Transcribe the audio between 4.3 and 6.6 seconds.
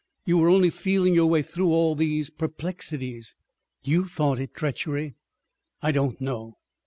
it treachery." "I don't now."